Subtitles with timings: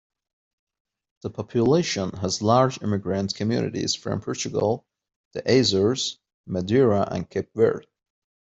[1.21, 4.83] The population has large immigrant communities from Portugal,
[5.33, 7.85] the Azores, Madeira and Cape Verde.